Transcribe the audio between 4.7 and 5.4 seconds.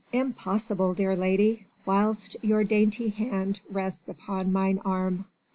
arm."